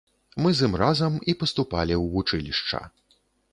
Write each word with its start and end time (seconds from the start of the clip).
Мы 0.43 0.53
з 0.59 0.67
ім 0.69 0.73
разам 0.83 1.19
і 1.33 1.35
паступалі 1.43 1.93
ў 2.01 2.03
вучылішча. 2.17 2.83